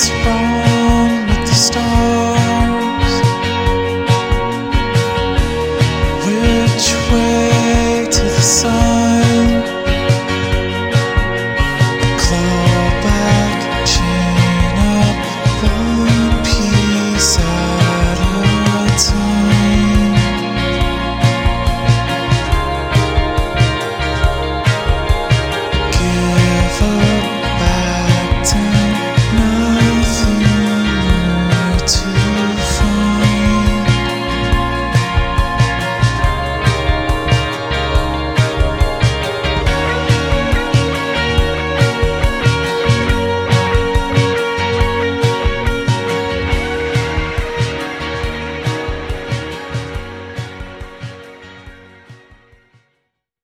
[0.00, 0.39] surprise.